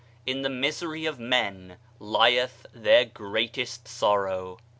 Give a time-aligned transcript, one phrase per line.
[0.25, 4.57] In the misery of men lieth their greatest sorrow.